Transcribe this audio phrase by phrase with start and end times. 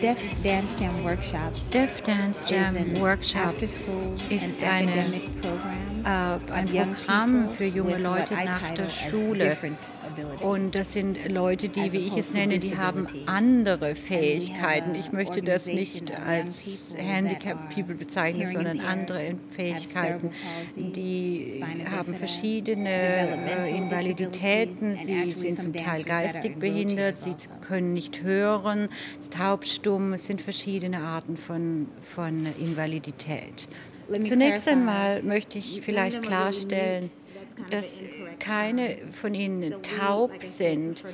[0.00, 1.52] Deaf Dance Jam Workshop.
[1.72, 5.20] Deaf Dance Jam Workshop ist eine,
[6.04, 9.56] äh, ein Programm für junge Leute nach der Schule.
[10.40, 14.94] Und das sind Leute, die, wie ich es nenne, die haben andere Fähigkeiten.
[14.94, 20.30] Ich möchte das nicht als Handicapped People bezeichnen, sondern andere Fähigkeiten.
[20.76, 24.96] Die haben verschiedene äh, Invaliditäten.
[24.96, 27.34] Sie sind zum Teil geistig behindert, sie
[27.66, 28.88] können nicht hören,
[29.18, 29.38] sind
[29.74, 30.12] taubstumm.
[30.12, 33.68] Es sind verschiedene Arten von, von Invalidität.
[34.22, 37.10] Zunächst einmal möchte ich vielleicht klarstellen,
[37.70, 38.02] dass
[38.38, 41.04] keine von ihnen taub sind.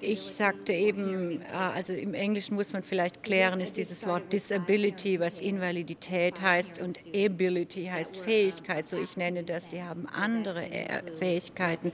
[0.00, 5.20] Ich sagte eben, äh, also im Englischen muss man vielleicht klären, ist dieses Wort Disability,
[5.20, 8.88] was Invalidität heißt, und Ability heißt Fähigkeit.
[8.88, 11.92] So ich nenne das, sie haben andere äh, Fähigkeiten.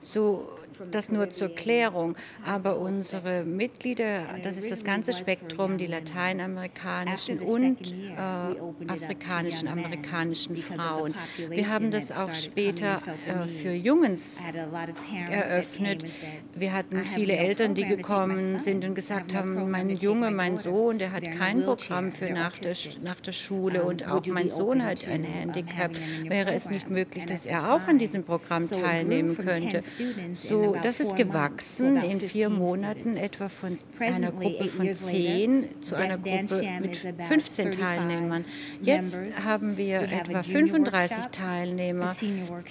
[0.00, 0.48] So
[0.90, 2.16] das nur zur Klärung.
[2.44, 8.14] Aber unsere Mitglieder, das ist das ganze Spektrum, die lateinamerikanischen und äh,
[8.88, 11.14] afrikanischen, amerikanischen Frauen.
[11.48, 13.00] Wir haben das auch später
[13.46, 14.42] für Jungens
[15.30, 16.04] eröffnet.
[16.54, 21.12] Wir hatten viele Eltern, die gekommen sind und gesagt haben, mein Junge, mein Sohn, der
[21.12, 25.24] hat kein Programm für nach der, nach der Schule und auch mein Sohn hat ein
[25.24, 25.92] Handicap.
[26.24, 29.80] Wäre es nicht möglich, dass er auch an diesem Programm teilnehmen könnte?
[30.32, 36.18] So das ist gewachsen in vier Monaten etwa von einer Gruppe von zehn zu einer
[36.18, 38.44] Gruppe mit 15 Teilnehmern.
[38.82, 42.14] Jetzt haben wir etwa 35 Teilnehmer.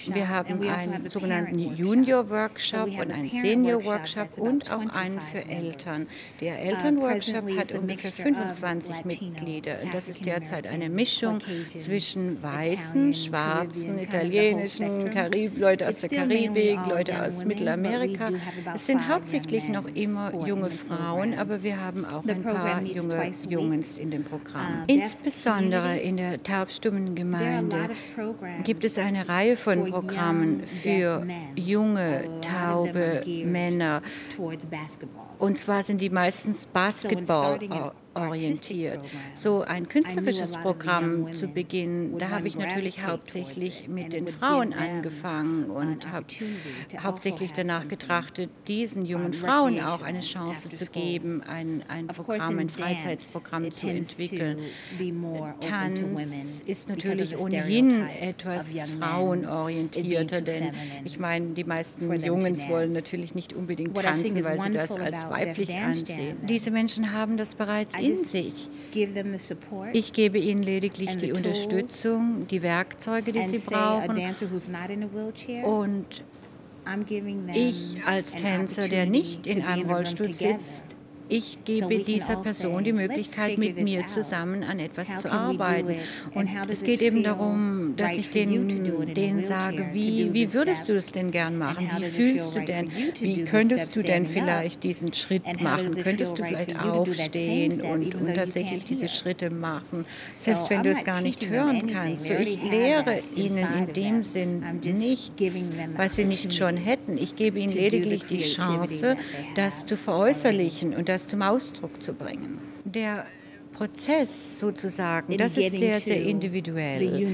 [0.06, 6.06] Wir haben einen sogenannten Junior Workshop und einen Senior Workshop und auch einen für Eltern.
[6.40, 9.76] Der uh, Elternworkshop hat ungefähr 25 Mitglieder.
[9.92, 11.40] Das ist derzeit eine Mischung
[11.76, 18.28] zwischen weißen, schwarzen, italienischen, Karib Leute aus der Karibik, Leute aus Mittelamerika Amerika.
[18.74, 23.98] Es sind hauptsächlich noch immer junge Frauen, aber wir haben auch ein paar junge Jungs
[23.98, 24.84] in dem Programm.
[24.86, 27.90] Insbesondere in der taubstummen Gemeinde
[28.64, 30.35] gibt es eine Reihe von Programmen
[30.66, 31.26] für
[31.56, 34.02] junge, taube Männer.
[35.38, 37.58] Und zwar sind die meistens Basketball
[38.16, 39.00] orientiert.
[39.34, 45.70] So ein künstlerisches Programm zu Beginn, da habe ich natürlich hauptsächlich mit den Frauen angefangen
[45.70, 46.26] und habe
[46.98, 52.68] hauptsächlich danach getrachtet, diesen jungen Frauen auch eine Chance zu geben, ein, ein Programm, ein
[52.68, 54.58] Freizeitprogramm zu entwickeln.
[55.60, 60.70] Tanz ist natürlich ohnehin etwas frauenorientierter, denn
[61.04, 65.74] ich meine, die meisten Jungs wollen natürlich nicht unbedingt tanzen, weil sie das als weiblich
[65.74, 66.38] ansehen.
[66.48, 68.68] Diese Menschen haben das bereits in sich.
[69.92, 74.16] Ich gebe ihnen lediglich die Unterstützung, die Werkzeuge, die sie brauchen.
[75.64, 76.24] Und
[77.54, 80.95] ich als Tänzer, der nicht in einem Rollstuhl sitzt,
[81.28, 85.96] ich gebe dieser Person die Möglichkeit, mit mir zusammen an etwas zu arbeiten.
[86.34, 91.10] Und es geht eben darum, dass ich denen, denen sage, wie, wie würdest du es
[91.10, 91.88] denn gern machen?
[91.98, 92.90] Wie fühlst du denn?
[93.20, 95.96] Wie könntest du denn vielleicht diesen Schritt machen?
[96.02, 101.20] Könntest du vielleicht aufstehen und, und tatsächlich diese Schritte machen, selbst wenn du es gar
[101.20, 102.26] nicht hören kannst?
[102.26, 107.18] So, ich lehre ihnen in dem Sinn nichts, was sie nicht schon hätten.
[107.18, 109.16] Ich gebe ihnen lediglich die Chance,
[109.54, 112.58] das zu veräußerlichen und das das zum Ausdruck zu bringen.
[112.84, 113.24] Der
[113.72, 117.26] Prozess sozusagen, das ist sehr, sehr individuell.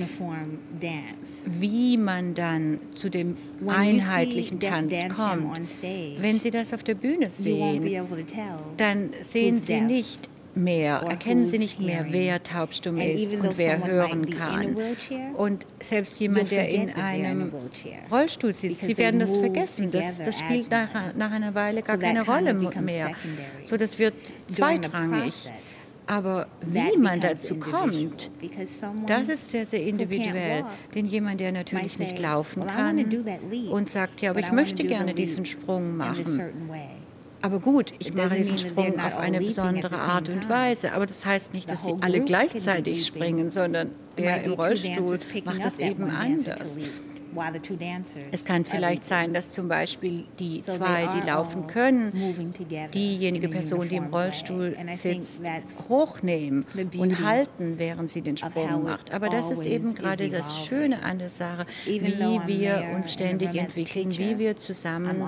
[1.47, 5.61] Wie man dann zu dem einheitlichen Tanz kommt.
[6.19, 7.85] Wenn Sie das auf der Bühne sehen,
[8.77, 14.31] dann sehen Sie nicht, mehr, erkennen sie nicht mehr, wer taubstumm ist und wer hören
[14.31, 14.77] kann.
[15.37, 17.53] Und selbst jemand, der in einem
[18.11, 19.91] Rollstuhl sitzt, sie werden das vergessen.
[19.91, 23.11] Das, das spielt nach, nach einer Weile gar keine Rolle mehr.
[23.65, 24.15] So, das wird
[24.47, 25.49] zweitrangig.
[26.07, 28.31] Aber wie man dazu kommt,
[29.07, 30.65] das ist sehr, sehr individuell.
[30.95, 33.25] Denn jemand, der natürlich nicht laufen kann
[33.71, 36.51] und sagt, ja, aber ich möchte gerne diesen Sprung machen,
[37.43, 40.93] aber gut, ich mache diesen Sprung auf eine besondere Art und Weise.
[40.93, 45.79] Aber das heißt nicht, dass sie alle gleichzeitig springen, sondern der im Rollstuhl macht das
[45.79, 46.79] eben anders.
[48.31, 52.13] Es kann vielleicht sein, dass zum Beispiel die zwei, die laufen können,
[52.95, 55.43] diejenige Person, die im Rollstuhl sitzt,
[55.89, 56.65] hochnehmen
[56.97, 59.13] und halten, während sie den Sprung macht.
[59.13, 64.17] Aber das ist eben gerade das Schöne an der Sache, wie wir uns ständig entwickeln,
[64.17, 65.23] wie wir zusammen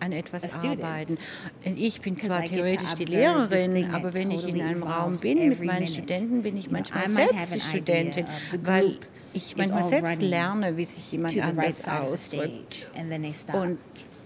[0.00, 1.18] an etwas arbeiten.
[1.64, 5.86] Ich bin zwar theoretisch die Lehrerin, aber wenn ich in einem Raum bin mit meinen
[5.88, 8.26] Studenten, bin ich manchmal selbst die Studentin,
[8.62, 8.98] weil
[9.32, 12.88] ich manchmal selbst lerne, wie sich jemand anders ausdrückt.
[13.52, 13.78] Und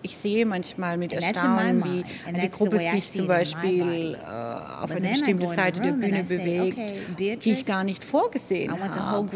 [0.02, 5.46] ich sehe manchmal mit Erstaunen, wie eine Gruppe sich zum Beispiel äh, auf eine bestimmte
[5.46, 6.78] Seite der Bühne bewegt,
[7.19, 9.28] die ich gar nicht vorgesehen habe.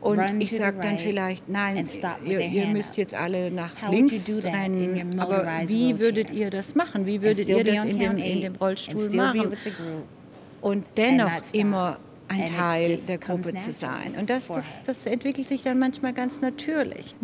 [0.00, 1.84] Und ich sage dann vielleicht, nein,
[2.24, 7.06] ihr, ihr, müsst jetzt alle nach links rennen, aber wie würdet ihr das machen?
[7.06, 9.56] Wie würdet ihr das in dem, in dem Rollstuhl machen?
[10.60, 11.98] Und dennoch immer
[12.32, 14.14] ein Teil der Gruppe zu sein.
[14.18, 17.14] Und das, das, das, entwickelt sich dann manchmal ganz natürlich.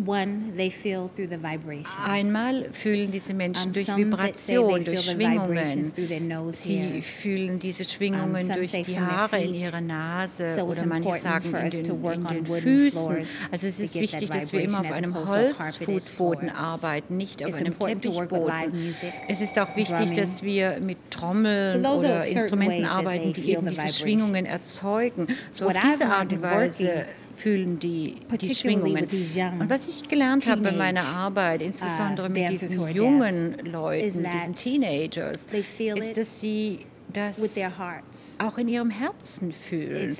[2.05, 5.91] Einmal fühlen diese Menschen durch Vibration, durch Schwingungen.
[6.51, 11.85] Sie fühlen diese Schwingungen durch die Haare in ihrer Nase oder manche sagen in den,
[11.85, 13.17] in den Füßen.
[13.51, 18.95] Also es ist wichtig, dass wir immer auf einem Holzfußboden arbeiten, nicht auf einem Teppichboden.
[19.27, 24.45] Es ist auch wichtig, dass wir mit Trommeln oder Instrumenten arbeiten, die eben diese Schwingungen
[24.45, 25.27] erzeugen erzeugen.
[25.53, 27.05] So auf diese Art und Weise
[27.35, 29.07] fühlen die, die Schwingungen.
[29.59, 34.55] Und was ich gelernt habe bei meiner Arbeit, insbesondere uh, mit diesen jungen Leuten, diesen
[34.55, 35.45] Teenagers,
[35.95, 36.79] ist, dass sie
[37.11, 37.41] das
[38.37, 40.15] auch in ihrem Herzen fühlen.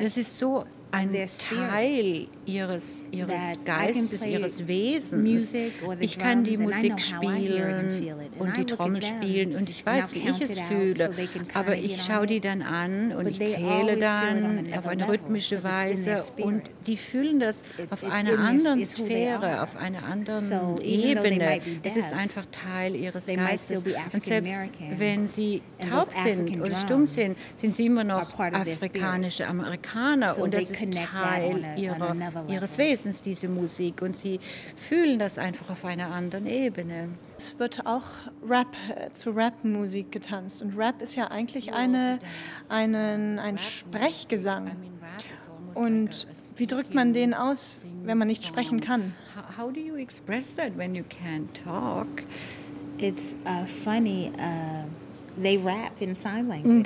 [0.00, 5.54] Das ist so ein Teil ihres, ihres Geistes, ihres Wesens.
[6.00, 10.58] Ich kann die Musik spielen und die Trommel spielen und ich weiß, wie ich es
[10.60, 11.10] fühle.
[11.54, 16.62] Aber ich schaue die dann an und ich zähle dann auf eine rhythmische Weise und
[16.86, 21.60] die fühlen das auf einer anderen Sphäre, auf einer anderen Ebene.
[21.82, 23.84] Es ist einfach Teil ihres Geistes.
[24.12, 30.38] Und selbst wenn sie taub sind oder stumm sind, sind sie immer noch afrikanische Amerikaner
[30.38, 32.16] und das ist Teil ihrer,
[32.48, 34.02] ihres Wesens, diese Musik.
[34.02, 34.40] Und sie
[34.76, 37.10] fühlen das einfach auf einer anderen Ebene.
[37.36, 38.04] Es wird auch
[38.48, 40.62] Rap äh, zu Rap-Musik getanzt.
[40.62, 42.18] Und Rap ist ja eigentlich eine,
[42.68, 44.72] einen, ein Sprechgesang.
[45.74, 46.26] Und
[46.56, 49.14] wie drückt man den aus, wenn man nicht sprechen kann?
[49.56, 52.08] How do you express that when you can't talk?
[52.98, 54.32] It's uh, funny.
[54.38, 55.07] Uh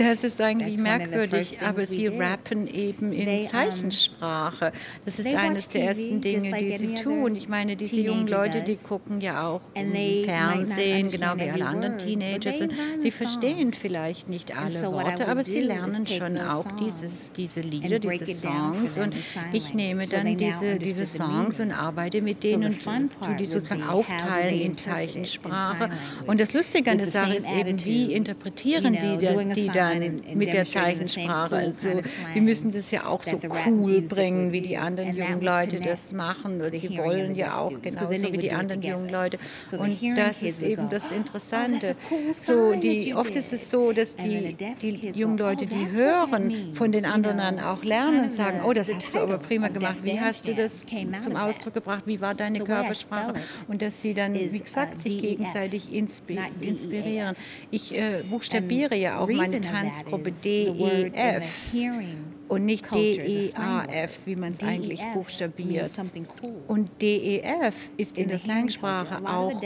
[0.00, 4.72] das ist eigentlich merkwürdig, aber sie rappen eben in Zeichensprache.
[5.04, 7.34] Das ist eines der ersten Dinge, die sie tun.
[7.34, 9.92] Ich meine, diese jungen Leute, die gucken ja auch im
[10.24, 12.62] Fernsehen, genau wie alle anderen Teenagers.
[12.98, 18.26] Sie verstehen vielleicht nicht alle Worte, aber sie lernen schon auch dieses, diese Lieder, diese
[18.26, 18.98] Songs.
[18.98, 19.14] Und
[19.52, 24.60] ich nehme dann diese, diese Songs und arbeite mit denen und tue die sozusagen aufteilen
[24.60, 25.90] in Zeichensprache.
[26.26, 30.52] Und das Lustige an der Sache ist eben, wie interpretieren interpretieren die, die dann mit
[30.52, 31.56] der Zeichensprache.
[31.56, 31.88] Also
[32.34, 36.62] die müssen das ja auch so cool bringen, wie die anderen jungen Leute das machen.
[36.72, 39.38] Sie wollen ja auch genauso wie die anderen jungen Leute.
[39.78, 41.96] Und das ist eben das Interessante.
[42.36, 46.92] So, die, oft ist es so, dass die, die jungen Leute, die oh, hören, von
[46.92, 49.98] den anderen dann auch lernen und sagen, oh, das hast du aber prima gemacht.
[50.02, 50.84] Wie hast du das
[51.20, 52.02] zum Ausdruck gebracht?
[52.06, 53.34] Wie war deine Körpersprache?
[53.68, 57.36] Und dass sie dann, wie gesagt, sich gegenseitig inspirieren.
[57.70, 61.44] Ich äh, buchstabiere ja auch meine Tanzgruppe DEF
[62.52, 65.90] und nicht D-E-A-F, wie man es eigentlich buchstabiert.
[66.68, 69.62] Und DEF ist in der Slangsprache auch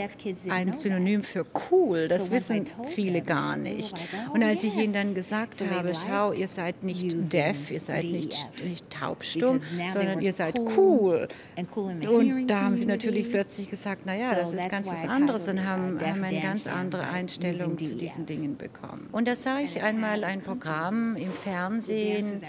[0.47, 2.07] ein Synonym für cool.
[2.07, 3.93] Das wissen viele gar nicht.
[3.93, 8.05] Oh, und als ich ihnen dann gesagt habe, schau, ihr seid nicht deaf, ihr seid
[8.05, 9.59] nicht, nicht taubstumm,
[9.91, 11.27] sondern ihr seid cool.
[11.57, 15.99] Und da haben sie natürlich plötzlich gesagt, naja, das ist ganz was anderes und haben,
[15.99, 19.09] haben eine ganz andere Einstellung zu diesen Dingen bekommen.
[19.11, 22.41] Und da sah ich einmal ein Programm im Fernsehen,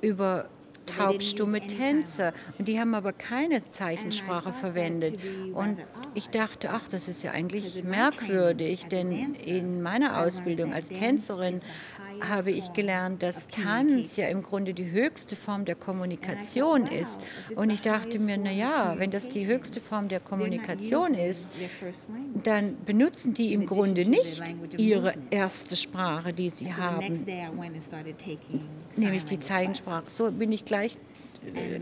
[0.00, 0.48] über
[0.86, 2.32] taubstumme Tänzer.
[2.58, 5.18] Und die haben aber keine Zeichensprache verwendet.
[5.54, 5.78] Und
[6.14, 11.62] ich dachte, ach, das ist ja eigentlich merkwürdig, denn in meiner Ausbildung als Tänzerin
[12.20, 17.20] habe ich gelernt, dass Tanz ja im Grunde die höchste Form der Kommunikation ist.
[17.56, 21.50] Und ich dachte mir, naja, wenn das die höchste Form der Kommunikation ist,
[22.42, 24.42] dann benutzen die im Grunde nicht
[24.76, 27.24] ihre erste Sprache, die sie haben,
[28.96, 30.10] nämlich die Zeichensprache.
[30.10, 30.96] So bin ich gleich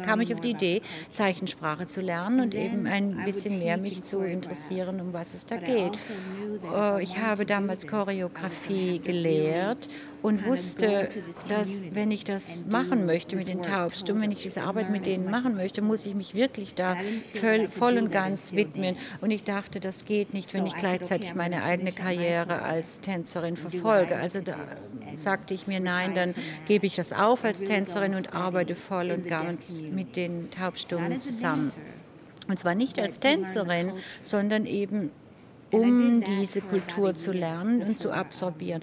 [0.04, 0.82] kam ich auf die Idee,
[1.12, 5.56] Zeichensprache zu lernen und eben ein bisschen mehr mich zu interessieren, um was es da
[5.56, 5.92] geht.
[6.72, 9.88] Also äh, ich habe damals Choreografie gelehrt
[10.22, 11.08] und wusste,
[11.48, 15.30] dass wenn ich das machen möchte mit den Taubstummen, wenn ich diese Arbeit mit denen
[15.30, 16.96] machen möchte, muss ich mich wirklich da
[17.70, 18.96] voll, und ganz widmen.
[19.20, 24.16] Und ich dachte, das geht nicht, wenn ich gleichzeitig meine eigene Karriere als Tänzerin verfolge.
[24.16, 24.56] Also da
[25.16, 26.34] sagte ich mir, nein, dann
[26.66, 31.72] gebe ich das auf als Tänzerin und arbeite voll und ganz mit den Taubstummen zusammen.
[32.48, 35.10] Und zwar nicht als Tänzerin, sondern eben
[35.72, 38.82] um diese Kultur zu lernen und zu absorbieren.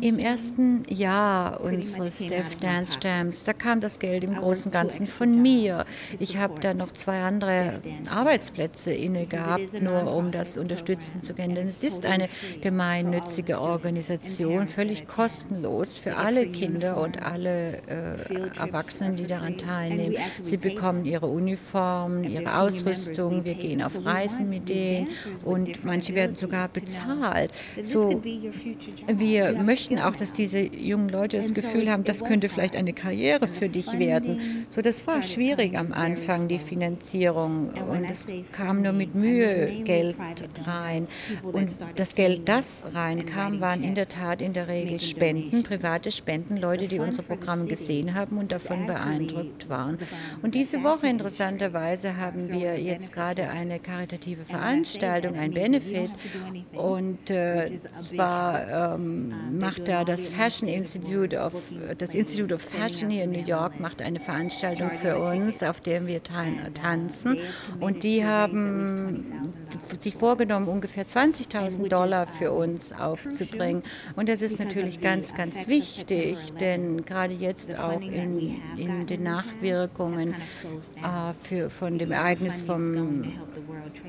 [0.00, 5.06] Im ersten Jahr unseres Deaf Dance Jams, da kam das Geld im Großen und Ganzen
[5.06, 5.84] von mir.
[6.18, 11.54] Ich habe da noch zwei andere Arbeitsplätze inne gehabt, nur um das unterstützen zu können.
[11.54, 12.28] Denn es ist eine
[12.60, 20.16] gemeinnützige Organisation, völlig kostenlos für alle Kinder und alle äh, Erwachsenen, die daran teilnehmen.
[20.42, 24.99] Sie bekommen ihre Uniformen, ihre Ausrüstung, wir gehen auf Reisen mit denen
[25.44, 27.50] und manche werden sogar bezahlt.
[27.82, 28.22] So,
[29.06, 33.48] wir möchten auch, dass diese jungen Leute das Gefühl haben, das könnte vielleicht eine Karriere
[33.48, 34.66] für dich werden.
[34.68, 40.16] So, das war schwierig am Anfang, die Finanzierung und es kam nur mit Mühe Geld
[40.66, 41.06] rein.
[41.42, 46.56] Und das Geld, das reinkam, waren in der Tat in der Regel Spenden, private Spenden,
[46.56, 49.98] Leute, die unser Programm gesehen haben und davon beeindruckt waren.
[50.42, 54.89] Und diese Woche interessanterweise haben wir jetzt gerade eine karitative Veranstaltung,
[55.36, 56.10] ein Benefit.
[56.72, 61.54] Und äh, zwar ähm, macht da das Fashion Institute of,
[61.98, 66.06] das Institute of Fashion hier in New York macht eine Veranstaltung für uns, auf der
[66.06, 67.38] wir tanzen.
[67.80, 69.24] Und die haben
[69.98, 73.82] sich vorgenommen, ungefähr 20.000 Dollar für uns aufzubringen.
[74.16, 80.34] Und das ist natürlich ganz, ganz wichtig, denn gerade jetzt auch in, in den Nachwirkungen
[80.34, 83.24] äh, für, von dem Ereignis vom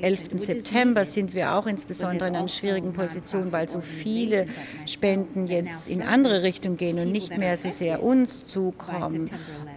[0.01, 0.21] 11.
[0.35, 0.70] September
[1.05, 4.47] sind wir auch insbesondere in einer schwierigen Position, weil so viele
[4.85, 9.29] Spenden jetzt in andere Richtungen gehen und nicht mehr so sehr uns zukommen.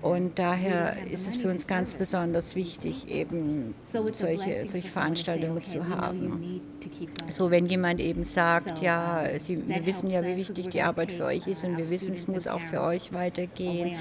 [0.02, 6.60] Und daher ist es für uns ganz besonders wichtig, eben solche, solche Veranstaltungen zu haben.
[7.30, 11.24] So, wenn jemand eben sagt, ja, Sie, wir wissen ja, wie wichtig die Arbeit für
[11.24, 13.96] euch ist und wir wissen, es muss auch für euch weitergehen,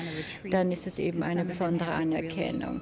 [0.51, 2.81] dann ist es eben eine besondere Anerkennung.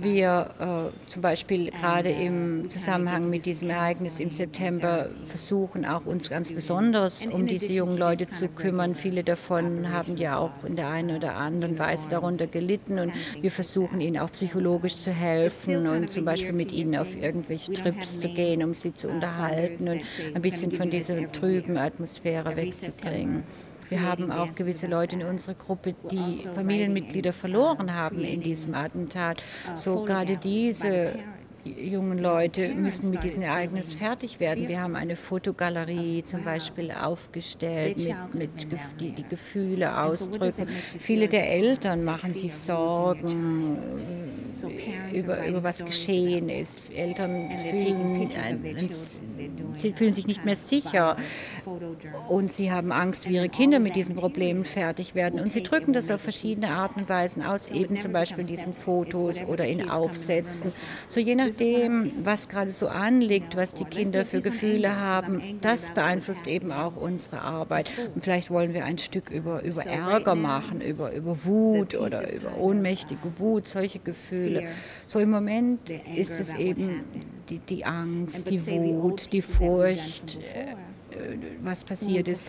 [0.00, 6.28] Wir äh, zum Beispiel gerade im Zusammenhang mit diesem Ereignis im September versuchen auch uns
[6.28, 8.94] ganz besonders um diese jungen Leute zu kümmern.
[8.94, 13.50] Viele davon haben ja auch in der einen oder anderen Weise darunter gelitten und wir
[13.50, 18.28] versuchen ihnen auch psychologisch zu helfen und zum Beispiel mit ihnen auf irgendwelche Trips zu
[18.28, 20.00] gehen, um sie zu unterhalten und
[20.34, 23.44] ein bisschen von dieser trüben Atmosphäre wegzubringen.
[23.88, 29.42] Wir haben auch gewisse Leute in unserer Gruppe, die Familienmitglieder verloren haben in diesem Attentat.
[29.74, 31.14] So gerade diese
[31.76, 34.68] jungen Leute müssen mit diesem Ereignis fertig werden.
[34.68, 37.98] Wir haben eine Fotogalerie zum Beispiel aufgestellt,
[38.32, 40.66] mit, mit die, die Gefühle ausdrücken.
[40.98, 44.47] Viele der Eltern machen sich Sorgen äh,
[45.12, 46.80] über, über was geschehen ist.
[46.94, 48.30] Eltern fühlen,
[49.74, 51.16] sie fühlen sich nicht mehr sicher
[52.28, 55.40] und sie haben Angst, wie ihre Kinder mit diesen Problemen fertig werden.
[55.40, 58.72] Und sie drücken das auf verschiedene Arten und Weisen aus, eben zum Beispiel in diesen
[58.72, 60.72] Fotos oder in Aufsätzen.
[61.08, 65.90] So je nach nachdem, was gerade so anliegt, was die Kinder für Gefühle haben, das
[65.90, 67.90] beeinflusst eben auch unsere Arbeit.
[68.14, 72.56] Und vielleicht wollen wir ein Stück über, über Ärger machen, über, über Wut oder über
[72.58, 74.47] ohnmächtige Wut, solche Gefühle.
[75.06, 77.04] So im Moment ist es eben
[77.48, 80.74] die, die Angst, die Wut, die Furcht, äh,
[81.62, 82.46] was passiert ist.